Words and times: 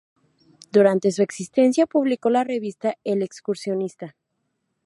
Durante 0.71 1.11
su 1.11 1.21
existencia 1.21 1.85
publicó 1.85 2.31
la 2.31 2.43
revista 2.43 2.97
"El 3.03 3.21
Excursionista". 3.21 4.15